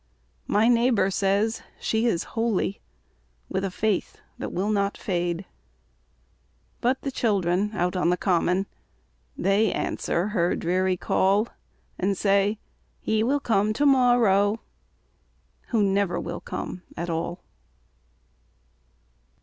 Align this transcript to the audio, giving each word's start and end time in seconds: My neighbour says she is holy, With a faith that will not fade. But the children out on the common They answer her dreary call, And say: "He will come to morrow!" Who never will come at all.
My 0.47 0.67
neighbour 0.67 1.11
says 1.11 1.61
she 1.79 2.07
is 2.07 2.23
holy, 2.33 2.81
With 3.49 3.63
a 3.63 3.69
faith 3.69 4.17
that 4.39 4.51
will 4.51 4.71
not 4.71 4.97
fade. 4.97 5.45
But 6.79 7.03
the 7.03 7.11
children 7.11 7.69
out 7.75 7.95
on 7.95 8.09
the 8.09 8.17
common 8.17 8.65
They 9.37 9.71
answer 9.71 10.29
her 10.29 10.55
dreary 10.55 10.97
call, 10.97 11.49
And 11.99 12.17
say: 12.17 12.57
"He 12.99 13.21
will 13.21 13.39
come 13.39 13.73
to 13.73 13.85
morrow!" 13.85 14.61
Who 15.67 15.83
never 15.83 16.19
will 16.19 16.39
come 16.41 16.81
at 16.97 17.07
all. 17.11 17.43